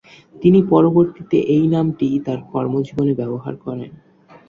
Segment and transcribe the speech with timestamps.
[0.35, 3.91] তিনি পরবর্তীতে এই নামটিই তার কর্মজীবনে ব্যবহার করেন।